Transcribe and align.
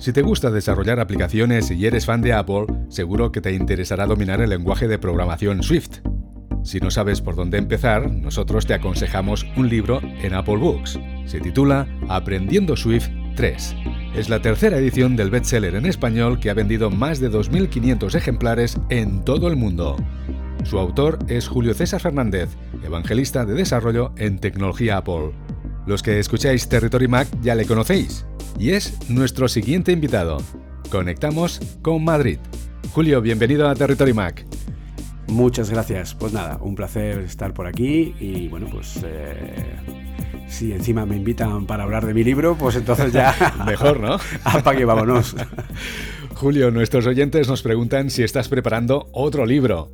Si 0.00 0.14
te 0.14 0.22
gusta 0.22 0.50
desarrollar 0.50 0.98
aplicaciones 0.98 1.70
y 1.70 1.84
eres 1.84 2.06
fan 2.06 2.22
de 2.22 2.32
Apple, 2.32 2.64
seguro 2.88 3.30
que 3.32 3.42
te 3.42 3.52
interesará 3.52 4.06
dominar 4.06 4.40
el 4.40 4.48
lenguaje 4.48 4.88
de 4.88 4.98
programación 4.98 5.62
Swift. 5.62 5.98
Si 6.64 6.80
no 6.80 6.90
sabes 6.90 7.20
por 7.20 7.36
dónde 7.36 7.58
empezar, 7.58 8.10
nosotros 8.10 8.64
te 8.64 8.72
aconsejamos 8.72 9.44
un 9.58 9.68
libro 9.68 10.00
en 10.02 10.32
Apple 10.32 10.56
Books. 10.56 10.98
Se 11.26 11.38
titula 11.40 11.86
Aprendiendo 12.08 12.78
Swift 12.78 13.10
3. 13.36 13.76
Es 14.16 14.30
la 14.30 14.40
tercera 14.40 14.78
edición 14.78 15.16
del 15.16 15.28
bestseller 15.28 15.74
en 15.74 15.84
español 15.84 16.40
que 16.40 16.48
ha 16.48 16.54
vendido 16.54 16.90
más 16.90 17.20
de 17.20 17.30
2.500 17.30 18.14
ejemplares 18.14 18.78
en 18.88 19.22
todo 19.22 19.48
el 19.48 19.56
mundo. 19.56 19.96
Su 20.64 20.78
autor 20.78 21.18
es 21.28 21.46
Julio 21.46 21.74
César 21.74 22.00
Fernández, 22.00 22.48
evangelista 22.82 23.44
de 23.44 23.52
desarrollo 23.52 24.14
en 24.16 24.38
tecnología 24.38 24.96
Apple. 24.96 25.32
Los 25.86 26.02
que 26.02 26.18
escucháis 26.18 26.70
Territory 26.70 27.08
Mac 27.08 27.28
ya 27.42 27.54
le 27.54 27.66
conocéis, 27.66 28.24
y 28.58 28.70
es 28.70 29.08
nuestro 29.08 29.48
siguiente 29.48 29.92
invitado. 29.92 30.38
Conectamos 30.90 31.60
con 31.82 32.04
Madrid. 32.04 32.38
Julio, 32.92 33.20
bienvenido 33.20 33.68
a 33.68 33.74
Territory 33.74 34.12
Mac. 34.12 34.44
Muchas 35.28 35.70
gracias. 35.70 36.14
Pues 36.14 36.32
nada, 36.32 36.58
un 36.60 36.74
placer 36.74 37.20
estar 37.20 37.54
por 37.54 37.66
aquí 37.66 38.14
y 38.18 38.48
bueno, 38.48 38.66
pues 38.70 39.00
eh, 39.04 39.76
si 40.48 40.72
encima 40.72 41.06
me 41.06 41.16
invitan 41.16 41.66
para 41.66 41.84
hablar 41.84 42.04
de 42.06 42.14
mi 42.14 42.24
libro, 42.24 42.56
pues 42.56 42.76
entonces 42.76 43.12
ya... 43.12 43.34
Mejor, 43.66 44.00
¿no? 44.00 44.18
Apa 44.44 44.74
que 44.74 44.84
vámonos. 44.84 45.36
Julio, 46.34 46.70
nuestros 46.70 47.06
oyentes 47.06 47.48
nos 47.48 47.62
preguntan 47.62 48.10
si 48.10 48.22
estás 48.22 48.48
preparando 48.48 49.08
otro 49.12 49.46
libro. 49.46 49.92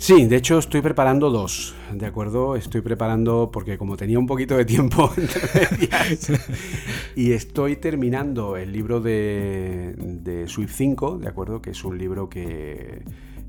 Sí, 0.00 0.24
de 0.24 0.36
hecho 0.36 0.58
estoy 0.58 0.80
preparando 0.80 1.28
dos, 1.28 1.74
¿de 1.92 2.06
acuerdo? 2.06 2.56
Estoy 2.56 2.80
preparando 2.80 3.50
porque 3.52 3.76
como 3.76 3.98
tenía 3.98 4.18
un 4.18 4.26
poquito 4.26 4.56
de 4.56 4.64
tiempo 4.64 5.12
y 7.16 7.32
estoy 7.32 7.76
terminando 7.76 8.56
el 8.56 8.72
libro 8.72 9.02
de, 9.02 9.94
de 9.98 10.48
Swift 10.48 10.72
5, 10.74 11.18
¿de 11.18 11.28
acuerdo? 11.28 11.60
Que 11.60 11.72
es 11.72 11.84
un 11.84 11.98
libro 11.98 12.30
que 12.30 13.02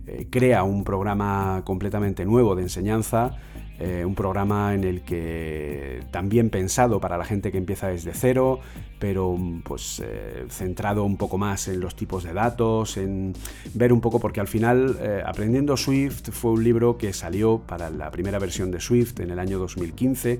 eh, 0.05 0.27
crea 0.29 0.63
un 0.63 0.83
programa 0.83 1.61
completamente 1.63 2.25
nuevo 2.25 2.53
de 2.53 2.63
enseñanza 2.63 3.37
eh, 3.83 4.05
un 4.05 4.13
programa 4.13 4.75
en 4.75 4.83
el 4.83 5.01
que 5.01 6.03
también 6.11 6.51
pensado 6.51 6.99
para 6.99 7.17
la 7.17 7.25
gente 7.25 7.51
que 7.51 7.57
empieza 7.57 7.87
desde 7.87 8.13
cero, 8.13 8.59
pero 8.99 9.35
pues 9.63 10.03
eh, 10.05 10.45
centrado 10.49 11.03
un 11.03 11.17
poco 11.17 11.39
más 11.39 11.67
en 11.67 11.79
los 11.79 11.95
tipos 11.95 12.23
de 12.23 12.31
datos, 12.31 12.97
en 12.97 13.33
ver 13.73 13.91
un 13.91 13.99
poco, 13.99 14.19
porque 14.19 14.39
al 14.39 14.47
final 14.47 14.99
eh, 15.01 15.23
Aprendiendo 15.25 15.75
Swift 15.77 16.29
fue 16.29 16.51
un 16.51 16.63
libro 16.63 16.99
que 16.99 17.11
salió 17.11 17.57
para 17.65 17.89
la 17.89 18.11
primera 18.11 18.37
versión 18.37 18.69
de 18.69 18.79
Swift 18.79 19.19
en 19.19 19.31
el 19.31 19.39
año 19.39 19.57
2015, 19.57 20.39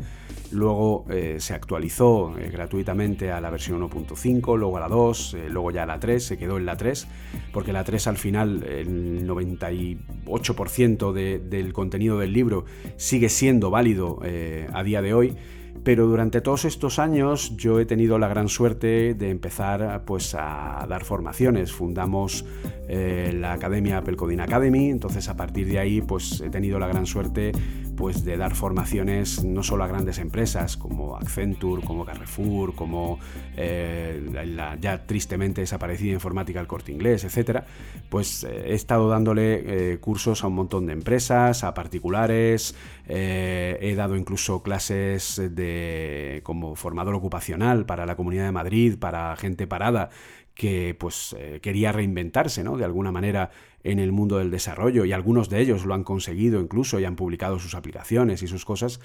luego 0.52 1.06
se 1.38 1.53
actualizó 1.53 2.34
gratuitamente 2.52 3.31
a 3.31 3.42
la 3.42 3.50
versión 3.50 3.81
1.5, 3.81 4.58
luego 4.58 4.78
a 4.78 4.81
la 4.81 4.89
2, 4.89 5.38
luego 5.50 5.72
ya 5.72 5.81
a 5.84 5.86
la 5.86 6.00
3, 6.00 6.23
se 6.23 6.38
quedó 6.38 6.58
en 6.58 6.66
la 6.66 6.75
3, 6.75 7.08
porque 7.53 7.72
la 7.73 7.86
3 7.86 8.06
al 8.08 8.17
final 8.17 8.64
el 8.64 9.25
98% 9.28 11.14
del 11.14 11.73
contenido 11.73 12.19
del 12.19 12.34
libro 12.34 12.66
sigue 12.97 13.30
siendo 13.32 13.72
válido 13.72 14.20
eh, 14.24 14.68
a 14.74 14.84
día 14.84 15.02
de 15.02 15.14
hoy. 15.14 15.36
Pero 15.84 16.06
durante 16.06 16.42
todos 16.42 16.66
estos 16.66 17.00
años 17.00 17.58
yo 17.58 17.80
he 17.80 17.86
tenido 17.86 18.20
la 18.20 18.28
gran 18.28 18.50
suerte 18.50 19.16
de 19.16 19.30
empezar 19.32 20.04
pues, 20.06 20.36
a 20.36 20.86
dar 20.88 21.04
formaciones. 21.04 21.72
Fundamos 21.72 22.46
eh, 22.88 23.32
la 23.34 23.54
Academia 23.54 23.98
Apple 23.98 24.16
Coding 24.16 24.42
Academy, 24.42 24.90
entonces 24.90 25.28
a 25.28 25.36
partir 25.36 25.68
de 25.68 25.80
ahí 25.80 26.02
pues, 26.02 26.42
he 26.42 26.50
tenido 26.50 26.78
la 26.78 26.88
gran 26.88 27.08
suerte 27.08 27.52
pues, 28.02 28.25
de 28.25 28.35
dar 28.35 28.55
formaciones 28.55 29.44
no 29.44 29.61
solo 29.61 29.83
a 29.83 29.88
grandes 29.88 30.17
empresas 30.17 30.75
como 30.75 31.17
Accenture, 31.17 31.83
como 31.83 32.03
Carrefour, 32.03 32.73
como 32.73 33.19
eh, 33.55 34.27
la 34.33 34.75
ya 34.75 35.05
tristemente 35.05 35.61
desaparecida 35.61 36.11
informática 36.11 36.59
El 36.59 36.66
Corte 36.66 36.91
Inglés, 36.91 37.25
etcétera, 37.25 37.63
pues 38.09 38.44
eh, 38.44 38.72
he 38.72 38.73
estado 38.73 39.07
dándole 39.07 39.91
eh, 39.94 39.99
cursos 39.99 40.44
a 40.44 40.47
un 40.47 40.56
montón 40.56 40.88
de 40.88 40.94
empresas, 40.94 41.63
a 41.63 41.75
particulares, 41.75 42.73
he 43.07 43.94
dado 43.95 44.16
incluso 44.16 44.63
clases 44.63 45.40
de 45.53 46.40
como 46.44 46.75
formador 46.75 47.13
ocupacional 47.13 47.85
para 47.85 48.07
la 48.07 48.16
Comunidad 48.16 48.45
de 48.45 48.51
Madrid, 48.53 48.97
para 48.97 49.35
gente 49.35 49.67
parada 49.67 50.09
que 50.53 50.95
pues 51.00 51.35
quería 51.62 51.91
reinventarse, 51.91 52.63
¿no? 52.63 52.78
De 52.78 52.85
alguna 52.85 53.12
manera 53.12 53.51
en 53.84 54.00
el 54.00 54.12
mundo 54.12 54.38
del 54.38 54.51
desarrollo 54.51 55.06
y 55.06 55.13
algunos 55.13 55.50
de 55.50 55.62
ellos 55.62 55.85
lo 55.85 55.94
han 55.94 56.03
conseguido 56.03 56.59
incluso 56.59 57.00
y 57.00 57.06
han 57.06 57.16
publicado 57.16 57.59
sus 57.59 57.75
aplicaciones 57.75 58.44
y 58.44 58.47
sus 58.47 58.66
cosas, 58.66 59.00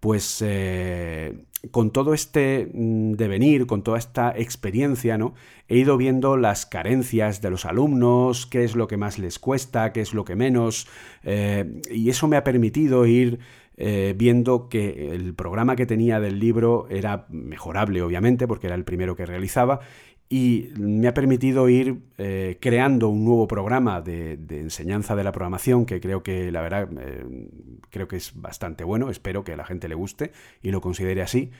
pues 0.00 0.42
eh, 0.44 1.44
con 1.70 1.90
todo 1.90 2.12
este 2.14 2.68
mm, 2.72 3.12
devenir, 3.12 3.66
con 3.66 3.82
toda 3.82 3.98
esta 3.98 4.36
experiencia, 4.36 5.16
¿no? 5.16 5.34
He 5.68 5.78
ido 5.78 5.96
viendo 5.96 6.36
las 6.36 6.66
carencias 6.66 7.40
de 7.40 7.50
los 7.50 7.64
alumnos, 7.64 8.46
qué 8.46 8.64
es 8.64 8.76
lo 8.76 8.88
que 8.88 8.96
más 8.96 9.18
les 9.18 9.38
cuesta, 9.38 9.92
qué 9.92 10.00
es 10.00 10.12
lo 10.12 10.24
que 10.24 10.36
menos, 10.36 10.86
eh, 11.22 11.80
y 11.90 12.10
eso 12.10 12.28
me 12.28 12.36
ha 12.36 12.44
permitido 12.44 13.06
ir 13.06 13.38
eh, 13.78 14.14
viendo 14.16 14.68
que 14.68 15.14
el 15.14 15.34
programa 15.34 15.76
que 15.76 15.86
tenía 15.86 16.20
del 16.20 16.38
libro 16.38 16.86
era 16.88 17.26
mejorable, 17.28 18.00
obviamente, 18.02 18.46
porque 18.46 18.68
era 18.68 18.76
el 18.76 18.84
primero 18.84 19.16
que 19.16 19.26
realizaba, 19.26 19.80
y 20.28 20.70
me 20.76 21.06
ha 21.06 21.14
permitido 21.14 21.68
ir 21.68 22.00
eh, 22.18 22.58
creando 22.60 23.08
un 23.08 23.24
nuevo 23.24 23.46
programa 23.46 24.00
de, 24.00 24.36
enseñanza 24.50 25.14
de 25.14 25.22
la 25.22 25.30
programación 25.30 25.86
que 25.86 26.00
creo 26.00 26.24
que 26.24 26.50
la 26.50 26.62
verdad 26.62 26.88
eh, 26.98 27.48
creo 27.90 28.08
que 28.08 28.16
es 28.16 28.32
bastante 28.34 28.82
bueno, 28.82 29.10
espero 29.10 29.44
que 29.44 29.52
a 29.52 29.56
la 29.56 29.64
gente 29.64 29.88
le 29.88 29.94
guste 29.94 30.32
y 30.62 30.70
lo 30.70 30.80
considere 30.80 31.22
así. 31.22 31.50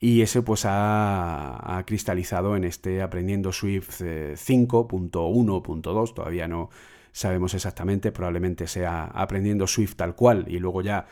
Y 0.00 0.22
ese 0.22 0.42
pues 0.42 0.64
ha, 0.66 1.82
cristalizado 1.86 2.56
en 2.56 2.64
este 2.64 3.00
Aprendiendo 3.00 3.52
Swift 3.52 4.00
5.1.2, 4.00 6.10
eh, 6.10 6.12
todavía 6.14 6.48
no 6.48 6.68
sabemos 7.12 7.54
exactamente, 7.54 8.10
probablemente 8.10 8.66
sea 8.66 9.04
Aprendiendo 9.04 9.66
Swift 9.66 9.96
tal 9.96 10.14
cual 10.14 10.46
y 10.48 10.58
luego 10.58 10.82
ya 10.82 11.06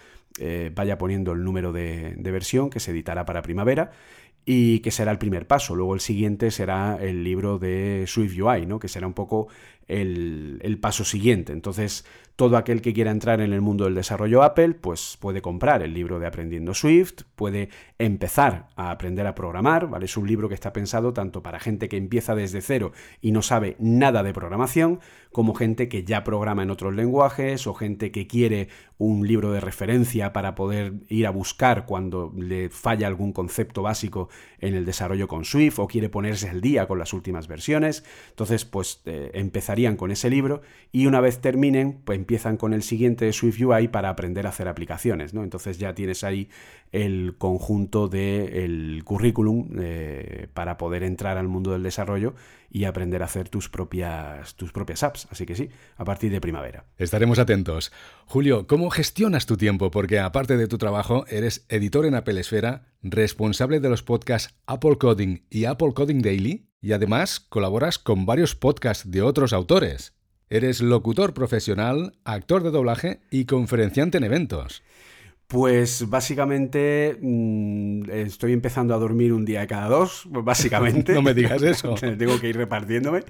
vaya 0.74 0.96
poniendo 0.96 1.32
el 1.32 1.44
número 1.44 1.74
de 1.74 2.30
versión 2.32 2.70
que 2.70 2.80
se 2.80 2.90
editará 2.90 3.26
para 3.26 3.42
primavera 3.42 3.92
y 4.44 4.80
que 4.80 4.90
será 4.90 5.12
el 5.12 5.18
primer 5.18 5.46
paso. 5.46 5.74
Luego 5.74 5.94
el 5.94 6.00
siguiente 6.00 6.50
será 6.50 6.98
el 7.00 7.22
libro 7.24 7.58
de 7.58 8.04
Swift 8.06 8.38
UI, 8.38 8.66
¿no? 8.66 8.78
que 8.78 8.88
será 8.88 9.06
un 9.06 9.14
poco 9.14 9.48
el, 9.86 10.58
el, 10.62 10.78
paso 10.78 11.04
siguiente. 11.04 11.52
Entonces, 11.52 12.04
todo 12.42 12.56
aquel 12.56 12.82
que 12.82 12.92
quiera 12.92 13.12
entrar 13.12 13.40
en 13.40 13.52
el 13.52 13.60
mundo 13.60 13.84
del 13.84 13.94
desarrollo 13.94 14.42
Apple, 14.42 14.74
pues 14.74 15.16
puede 15.20 15.40
comprar 15.40 15.80
el 15.80 15.94
libro 15.94 16.18
de 16.18 16.26
Aprendiendo 16.26 16.74
Swift, 16.74 17.22
puede 17.36 17.68
empezar 18.00 18.66
a 18.74 18.90
aprender 18.90 19.28
a 19.28 19.36
programar, 19.36 19.86
¿vale? 19.86 20.06
Es 20.06 20.16
un 20.16 20.26
libro 20.26 20.48
que 20.48 20.56
está 20.56 20.72
pensado 20.72 21.12
tanto 21.12 21.40
para 21.40 21.60
gente 21.60 21.88
que 21.88 21.96
empieza 21.96 22.34
desde 22.34 22.60
cero 22.60 22.90
y 23.20 23.30
no 23.30 23.42
sabe 23.42 23.76
nada 23.78 24.24
de 24.24 24.32
programación, 24.32 24.98
como 25.30 25.54
gente 25.54 25.88
que 25.88 26.02
ya 26.02 26.24
programa 26.24 26.64
en 26.64 26.70
otros 26.70 26.92
lenguajes 26.94 27.68
o 27.68 27.74
gente 27.74 28.10
que 28.10 28.26
quiere 28.26 28.68
un 28.98 29.26
libro 29.26 29.52
de 29.52 29.60
referencia 29.60 30.32
para 30.32 30.54
poder 30.54 30.94
ir 31.08 31.26
a 31.26 31.30
buscar 31.30 31.86
cuando 31.86 32.32
le 32.36 32.70
falla 32.70 33.06
algún 33.06 33.32
concepto 33.32 33.82
básico 33.82 34.28
en 34.58 34.74
el 34.74 34.84
desarrollo 34.84 35.28
con 35.28 35.44
Swift 35.44 35.78
o 35.78 35.86
quiere 35.88 36.08
ponerse 36.08 36.48
al 36.48 36.60
día 36.60 36.86
con 36.86 36.98
las 36.98 37.12
últimas 37.12 37.48
versiones. 37.48 38.04
Entonces, 38.30 38.64
pues 38.64 39.00
eh, 39.06 39.30
empezarían 39.34 39.96
con 39.96 40.10
ese 40.10 40.28
libro 40.28 40.62
y 40.90 41.06
una 41.06 41.20
vez 41.20 41.40
terminen, 41.40 42.00
pues 42.04 42.18
empiezan 42.18 42.31
con 42.58 42.72
el 42.72 42.82
siguiente 42.82 43.24
de 43.24 43.32
Swift 43.32 43.60
UI 43.60 43.88
para 43.88 44.08
aprender 44.08 44.46
a 44.46 44.50
hacer 44.50 44.68
aplicaciones, 44.68 45.34
¿no? 45.34 45.42
Entonces 45.42 45.78
ya 45.78 45.94
tienes 45.94 46.24
ahí 46.24 46.48
el 46.90 47.36
conjunto 47.38 48.08
del 48.08 49.02
currículum 49.04 49.70
eh, 49.78 50.48
para 50.54 50.76
poder 50.76 51.02
entrar 51.02 51.38
al 51.38 51.48
mundo 51.48 51.72
del 51.72 51.82
desarrollo 51.82 52.34
y 52.70 52.84
aprender 52.84 53.22
a 53.22 53.26
hacer 53.26 53.48
tus 53.48 53.68
propias, 53.68 54.54
tus 54.56 54.72
propias 54.72 55.02
apps. 55.02 55.28
Así 55.30 55.46
que 55.46 55.54
sí, 55.54 55.68
a 55.96 56.04
partir 56.04 56.32
de 56.32 56.40
primavera. 56.40 56.84
Estaremos 56.96 57.38
atentos. 57.38 57.92
Julio, 58.26 58.66
¿cómo 58.66 58.90
gestionas 58.90 59.46
tu 59.46 59.56
tiempo? 59.56 59.90
Porque 59.90 60.18
aparte 60.18 60.56
de 60.56 60.68
tu 60.68 60.78
trabajo, 60.78 61.26
eres 61.28 61.66
editor 61.68 62.06
en 62.06 62.14
Apple 62.14 62.40
Esfera, 62.40 62.86
responsable 63.02 63.80
de 63.80 63.90
los 63.90 64.02
podcasts 64.02 64.54
Apple 64.66 64.96
Coding 64.98 65.44
y 65.50 65.66
Apple 65.66 65.92
Coding 65.94 66.22
Daily, 66.22 66.68
y 66.80 66.92
además 66.92 67.40
colaboras 67.40 67.98
con 67.98 68.26
varios 68.26 68.54
podcasts 68.54 69.10
de 69.10 69.22
otros 69.22 69.52
autores. 69.52 70.14
Eres 70.54 70.82
locutor 70.82 71.32
profesional, 71.32 72.12
actor 72.24 72.62
de 72.62 72.70
doblaje 72.70 73.20
y 73.30 73.46
conferenciante 73.46 74.18
en 74.18 74.24
eventos. 74.24 74.82
Pues 75.52 76.08
básicamente 76.08 77.18
mm, 77.20 78.08
estoy 78.10 78.54
empezando 78.54 78.94
a 78.94 78.98
dormir 78.98 79.34
un 79.34 79.44
día 79.44 79.66
cada 79.66 79.86
dos, 79.86 80.26
básicamente. 80.30 81.12
no 81.12 81.20
me 81.20 81.34
digas 81.34 81.62
eso. 81.62 81.94
Tengo 82.18 82.40
que 82.40 82.48
ir 82.48 82.56
repartiéndome. 82.56 83.20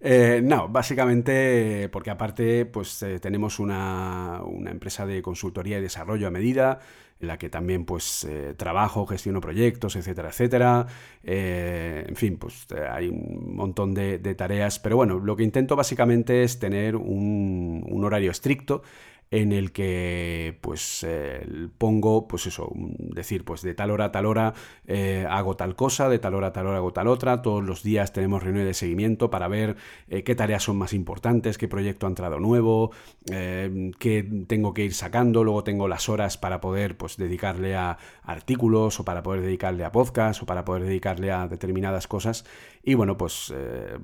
Eh, 0.00 0.40
no, 0.40 0.68
básicamente 0.68 1.88
porque 1.90 2.10
aparte 2.10 2.64
pues 2.66 3.02
eh, 3.02 3.18
tenemos 3.18 3.58
una, 3.58 4.40
empresa 4.66 5.04
de 5.04 5.20
consultoría 5.20 5.78
y 5.78 5.82
desarrollo 5.82 6.28
a 6.28 6.30
medida 6.30 6.78
en 7.18 7.26
la 7.26 7.38
que 7.38 7.48
también 7.48 7.84
pues 7.84 8.22
eh, 8.22 8.54
trabajo, 8.56 9.04
gestiono 9.06 9.40
proyectos, 9.40 9.96
etcétera, 9.96 10.28
etcétera. 10.28 10.86
en 11.24 12.14
fin, 12.14 12.36
pues 12.36 12.68
hay 12.88 13.08
un 13.08 13.56
montón 13.56 13.94
de, 13.94 14.18
tareas, 14.36 14.78
pero 14.78 14.94
bueno, 14.94 15.18
lo 15.18 15.34
que 15.34 15.42
intento 15.42 15.74
básicamente 15.74 16.44
es 16.44 16.60
tener 16.60 16.94
un, 16.94 17.84
un 17.88 18.04
horario 18.04 18.30
estricto 18.30 18.82
en 19.30 19.52
el 19.52 19.72
que 19.72 20.58
pues 20.60 21.04
eh, 21.06 21.46
pongo 21.78 22.28
pues 22.28 22.46
eso 22.46 22.70
decir 22.74 23.44
pues 23.44 23.62
de 23.62 23.74
tal 23.74 23.90
hora 23.90 24.06
a 24.06 24.12
tal 24.12 24.26
hora 24.26 24.54
eh, 24.86 25.26
hago 25.28 25.56
tal 25.56 25.74
cosa 25.74 26.08
de 26.08 26.18
tal 26.18 26.34
hora 26.34 26.48
a 26.48 26.52
tal 26.52 26.66
hora 26.66 26.76
hago 26.76 26.92
tal 26.92 27.08
otra 27.08 27.42
todos 27.42 27.64
los 27.64 27.82
días 27.82 28.12
tenemos 28.12 28.42
reuniones 28.42 28.68
de 28.68 28.74
seguimiento 28.74 29.30
para 29.30 29.48
ver 29.48 29.76
eh, 30.08 30.22
qué 30.22 30.34
tareas 30.34 30.62
son 30.62 30.76
más 30.76 30.92
importantes 30.92 31.58
qué 31.58 31.68
proyecto 31.68 32.06
ha 32.06 32.10
entrado 32.10 32.38
nuevo 32.38 32.92
qué 33.26 34.44
tengo 34.46 34.74
que 34.74 34.84
ir 34.84 34.94
sacando 34.94 35.42
luego 35.42 35.64
tengo 35.64 35.88
las 35.88 36.08
horas 36.08 36.36
para 36.36 36.60
poder 36.60 36.96
pues 36.96 37.16
dedicarle 37.16 37.74
a 37.74 37.98
artículos 38.22 39.00
o 39.00 39.04
para 39.04 39.22
poder 39.22 39.42
dedicarle 39.42 39.84
a 39.84 39.92
podcast 39.92 40.42
o 40.42 40.46
para 40.46 40.64
poder 40.64 40.84
dedicarle 40.84 41.30
a 41.30 41.48
determinadas 41.48 42.06
cosas. 42.06 42.44
Y 42.82 42.94
bueno 42.94 43.16
pues 43.16 43.52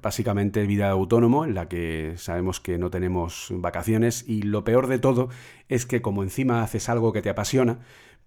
básicamente 0.01 0.67
vida 0.67 0.91
autónomo 0.91 1.45
en 1.45 1.55
la 1.55 1.69
que 1.69 2.15
sabemos 2.17 2.61
que 2.61 2.79
no 2.79 2.91
tenemos 2.91 3.49
vacaciones 3.51 4.25
y 4.27 4.43
lo 4.43 4.65
peor 4.65 4.87
de 4.87 4.99
todo 4.99 5.10
es 5.69 5.87
que 5.87 6.03
como 6.03 6.23
encima 6.23 6.63
haces 6.63 6.89
algo 6.89 7.13
que 7.13 7.23
te 7.23 7.31
apasiona, 7.31 7.81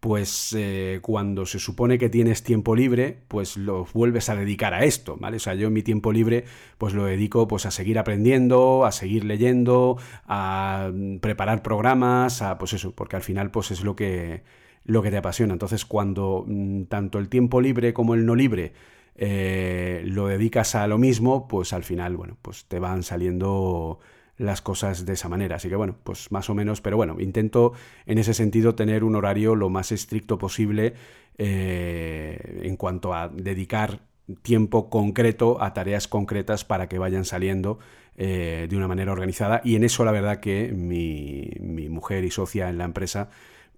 pues 0.03 0.53
eh, 0.57 1.00
cuando 1.01 1.45
se 1.45 1.59
supone 1.59 1.97
que 1.97 2.09
tienes 2.09 2.44
tiempo 2.44 2.75
libre, 2.75 3.19
pues 3.30 3.56
lo 3.56 3.88
vuelves 3.94 4.27
a 4.27 4.35
dedicar 4.35 4.74
a 4.74 4.83
esto, 4.83 5.15
¿vale? 5.18 5.38
O 5.38 5.39
sea, 5.39 5.53
yo 5.53 5.68
en 5.68 5.74
mi 5.74 5.81
tiempo 5.81 6.12
libre, 6.12 6.44
pues 6.77 6.94
lo 6.94 7.06
dedico 7.06 7.47
pues 7.47 7.65
a 7.65 7.71
seguir 7.71 7.97
aprendiendo, 7.97 8.83
a 8.83 8.91
seguir 8.91 9.24
leyendo, 9.24 9.97
a 10.25 10.91
mm, 10.94 11.19
preparar 11.19 11.63
programas, 11.63 12.41
a 12.41 12.57
pues 12.57 12.74
eso, 12.74 12.94
porque 12.94 13.15
al 13.15 13.21
final 13.21 13.50
pues 13.50 13.71
es 13.71 13.81
lo 13.81 13.95
que, 13.95 14.44
lo 14.83 15.01
que 15.03 15.09
te 15.09 15.15
apasiona. 15.18 15.53
Entonces, 15.53 15.86
cuando 15.86 16.44
mm, 16.45 16.83
tanto 16.83 17.18
el 17.18 17.29
tiempo 17.29 17.62
libre 17.62 17.94
como 17.94 18.13
el 18.13 18.25
no 18.25 18.36
libre 18.36 18.74
eh, 19.15 20.01
lo 20.06 20.27
dedicas 20.27 20.75
a 20.75 20.86
lo 20.88 20.97
mismo, 20.97 21.47
pues 21.47 21.71
al 21.71 21.83
final, 21.86 22.18
bueno, 22.18 22.38
pues 22.41 22.65
te 22.65 22.77
van 22.79 23.03
saliendo 23.03 24.00
las 24.44 24.62
cosas 24.62 25.06
de 25.06 25.13
esa 25.13 25.30
manera. 25.30 25.56
Así 25.56 25.69
que 25.69 25.75
bueno, 25.75 25.95
pues 26.04 26.31
más 26.31 26.50
o 26.50 26.54
menos, 26.54 26.81
pero 26.81 26.98
bueno, 26.98 27.19
intento 27.19 27.74
en 28.06 28.18
ese 28.18 28.34
sentido 28.34 28.75
tener 28.75 29.04
un 29.04 29.16
horario 29.16 29.56
lo 29.56 29.69
más 29.69 29.92
estricto 29.92 30.38
posible 30.38 30.94
eh, 31.38 32.62
en 32.63 32.75
cuanto 32.78 33.13
a 33.13 33.30
dedicar 33.30 34.01
tiempo 34.42 34.90
concreto 34.90 35.62
a 35.62 35.74
tareas 35.74 36.07
concretas 36.07 36.63
para 36.63 36.88
que 36.88 37.00
vayan 37.00 37.25
saliendo 37.25 37.80
eh, 38.16 38.68
de 38.69 38.78
una 38.78 38.88
manera 38.88 39.12
organizada 39.12 39.62
y 39.63 39.75
en 39.75 39.84
eso 39.84 40.06
la 40.06 40.12
verdad 40.12 40.40
que 40.40 40.72
mi, 40.72 41.50
mi 41.60 41.89
mujer 41.89 42.24
y 42.24 42.31
socia 42.31 42.69
en 42.69 42.78
la 42.78 42.86
empresa 42.86 43.30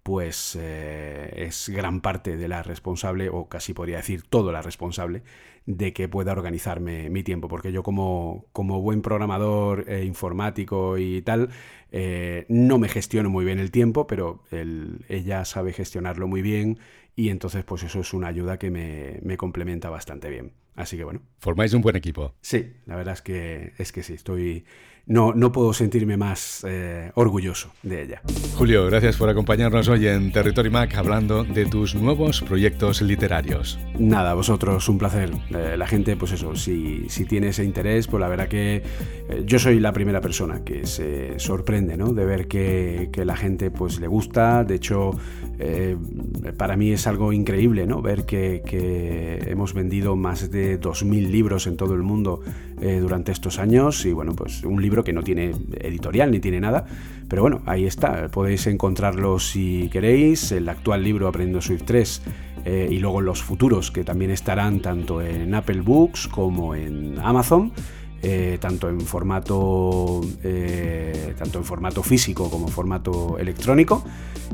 pues 0.06 0.56
eh, 0.62 1.34
es 1.48 1.68
gran 1.68 2.00
parte 2.00 2.38
de 2.38 2.48
la 2.48 2.62
responsable, 2.62 3.28
o 3.30 3.50
casi 3.50 3.74
podría 3.74 3.98
decir 3.98 4.22
todo 4.22 4.52
la 4.52 4.62
responsable, 4.62 5.24
de 5.66 5.94
que 5.94 6.08
pueda 6.08 6.32
organizarme 6.32 7.10
mi 7.10 7.24
tiempo, 7.24 7.48
porque 7.48 7.72
yo 7.72 7.82
como, 7.82 8.46
como 8.54 8.84
buen 8.84 9.02
programador 9.02 9.90
eh, 9.90 10.06
informático 10.06 11.00
y 11.00 11.24
tal, 11.24 11.50
eh, 11.92 12.46
no 12.50 12.78
me 12.78 12.88
gestiono 12.88 13.32
muy 13.32 13.46
bien 13.46 13.58
el 13.58 13.72
tiempo, 13.72 14.06
pero 14.06 14.44
ella 15.10 15.44
sabe 15.44 15.74
gestionarlo 15.74 16.28
muy 16.28 16.44
bien 16.44 16.78
y 17.16 17.30
entonces 17.30 17.64
pues 17.64 17.82
eso 17.82 18.02
es 18.02 18.14
una 18.14 18.28
ayuda 18.28 18.60
que 18.60 18.70
me, 18.70 19.20
me 19.24 19.38
complementa 19.38 19.90
bastante 19.90 20.30
bien. 20.30 20.54
Así 20.76 20.98
que 20.98 21.04
bueno. 21.04 21.22
Formáis 21.40 21.74
un 21.74 21.82
buen 21.82 21.96
equipo. 21.96 22.36
Sí, 22.42 22.74
la 22.86 22.96
verdad 22.96 23.16
es 23.16 23.24
que, 23.24 23.74
es 23.80 23.92
que 23.92 24.04
sí, 24.04 24.14
estoy 24.14 24.66
no, 25.08 25.34
no 25.34 25.52
puedo 25.52 25.74
sentirme 25.74 26.18
más 26.18 26.66
eh, 26.68 27.12
orgulloso 27.16 27.70
de 27.84 28.04
ella. 28.04 28.22
Julio, 28.56 28.86
gracias 28.88 29.18
por 29.18 29.30
acompañarnos 29.30 29.88
hoy 29.88 30.08
en 30.08 30.32
Territory 30.32 30.70
Mac 30.70 30.96
hablando 30.96 31.44
de 31.44 31.66
tus 31.66 31.96
nuevos 31.96 32.42
proyectos 32.42 33.02
literarios. 33.02 33.80
Nada, 34.00 34.34
vosotros, 34.34 34.88
un 34.90 34.98
placer. 34.98 35.32
Eh, 35.50 35.76
la 35.78 35.88
gente, 35.88 36.16
pues 36.16 36.32
eso, 36.32 36.56
si, 36.56 37.08
si, 37.10 37.26
tiene 37.26 37.50
ese 37.50 37.64
interés, 37.64 38.08
pues 38.08 38.22
la 38.22 38.28
verdad 38.28 38.48
que 38.48 38.78
eh, 38.78 39.44
yo 39.46 39.60
soy 39.60 39.80
la 39.80 39.92
primera 39.92 40.22
persona 40.22 40.64
que 40.64 40.86
se 40.88 41.40
sorprende 41.40 41.98
¿no? 41.98 42.14
de 42.14 42.26
ver 42.26 42.48
que, 42.48 43.10
que, 43.12 43.26
la 43.26 43.36
gente 43.36 43.72
pues 43.72 44.00
le 44.00 44.08
gusta. 44.08 44.64
De 44.64 44.76
hecho, 44.76 45.12
para 46.58 46.76
mí 46.76 46.92
es 46.92 47.08
algo 47.08 47.32
increíble 47.32 47.88
¿no? 47.88 48.02
ver 48.02 48.26
que, 48.26 49.42
hemos 49.48 49.74
vendido 49.74 50.16
más 50.16 50.52
de 50.52 50.80
2.000 50.80 51.30
libros 51.30 51.68
en 51.68 51.78
todo 51.78 51.94
el 51.94 52.04
mundo 52.04 52.42
durante 53.02 53.32
estos 53.32 53.58
años 53.58 54.06
y 54.06 54.12
bueno, 54.12 54.34
pues 54.34 54.64
un 54.64 54.82
libro 54.82 55.04
que 55.04 55.14
no 55.14 55.24
tiene 55.24 55.52
editorial 55.80 56.32
ni 56.32 56.40
tiene 56.40 56.60
nada, 56.60 56.86
pero 57.30 57.42
bueno, 57.42 57.62
ahí 57.66 57.86
está, 57.86 58.28
podéis 58.30 58.68
encontrarlo 58.68 59.40
si 59.40 59.90
queréis, 59.92 60.52
el 60.52 60.68
actual 60.68 61.04
libro 61.04 61.28
Aprendiendo 61.28 61.62
Swift 61.62 61.84
3 61.86 62.22
eh, 62.66 62.88
y 62.90 62.98
luego 62.98 63.22
los 63.22 63.44
futuros 63.44 63.92
que 63.92 64.04
también 64.04 64.32
estarán 64.32 64.80
tanto 64.80 65.22
en 65.22 65.54
Apple 65.54 65.82
Books 65.82 66.28
como 66.28 66.76
en 66.76 67.18
Amazon. 67.20 67.72
Eh, 68.28 68.58
tanto 68.60 68.90
en 68.90 69.02
formato 69.02 70.22
eh, 70.42 71.36
tanto 71.38 71.60
en 71.60 71.64
formato 71.64 72.02
físico 72.02 72.50
como 72.50 72.66
en 72.66 72.74
formato 72.74 73.38
electrónico 73.38 74.04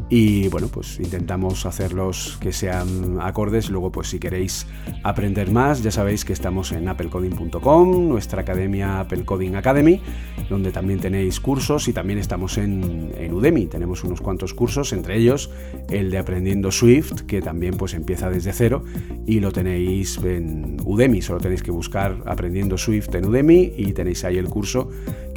y 0.10 0.48
bueno 0.50 0.68
pues 0.68 1.00
intentamos 1.00 1.66
hacerlos 1.66 2.38
que 2.42 2.52
sean 2.52 3.18
acordes. 3.22 3.70
Luego 3.70 3.92
pues 3.92 4.10
si 4.10 4.20
queréis 4.20 4.68
aprender 5.04 5.52
más 5.52 5.84
ya 5.84 5.92
sabéis 5.92 6.26
que 6.26 6.34
estamos 6.34 6.72
en 6.72 6.88
applecoding.com 6.88 8.10
nuestra 8.10 8.42
academia 8.42 9.00
Apple 9.00 9.26
Coding 9.26 9.56
Academy 9.56 10.02
donde 10.50 10.72
también 10.72 11.00
tenéis 11.00 11.40
cursos 11.40 11.88
y 11.88 11.94
también 11.94 12.20
estamos 12.20 12.58
en, 12.58 13.12
en 13.18 13.34
Udemy. 13.34 13.68
Tenemos 13.68 14.04
unos 14.04 14.22
cuantos 14.22 14.54
cursos 14.54 14.94
entre 14.94 15.18
ellos 15.18 15.50
el 15.90 16.12
de 16.12 16.18
aprendiendo 16.18 16.72
Swift 16.72 17.22
que 17.22 17.42
también 17.42 17.76
pues 17.76 17.94
empieza 17.94 18.30
desde 18.30 18.54
cero 18.54 18.84
y 19.26 19.40
lo 19.40 19.52
tenéis 19.52 20.18
en 20.24 20.78
Udemy. 20.84 21.22
Solo 21.22 21.40
tenéis 21.40 21.64
que 21.64 21.72
buscar 21.72 22.22
aprendiendo 22.26 22.78
Swift 22.78 23.14
en 23.16 23.26
Udemy 23.26 23.74
y 23.78 23.94
tenéis 23.94 24.24
ahí 24.24 24.38
el 24.38 24.50
curso 24.50 24.90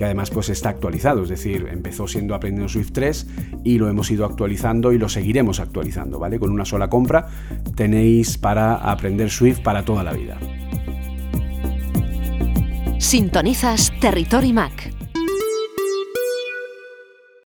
además 0.04 0.30
pues 0.30 0.48
está 0.48 0.68
actualizado, 0.68 1.22
es 1.22 1.28
decir, 1.28 1.68
empezó 1.70 2.06
siendo 2.08 2.34
aprendiendo 2.34 2.68
Swift 2.68 2.92
3 2.92 3.26
y 3.64 3.78
lo 3.78 3.88
hemos 3.88 4.10
ido 4.10 4.24
actualizando 4.24 4.92
y 4.92 4.98
lo 4.98 5.08
seguiremos 5.08 5.60
actualizando, 5.60 6.18
¿vale? 6.18 6.38
Con 6.38 6.50
una 6.50 6.64
sola 6.64 6.88
compra 6.88 7.28
tenéis 7.74 8.38
para 8.38 8.76
aprender 8.76 9.30
Swift 9.30 9.60
para 9.60 9.84
toda 9.84 10.02
la 10.02 10.12
vida. 10.12 10.38
Sintonizas 12.98 13.92
Territory 14.00 14.52
Mac 14.52 15.03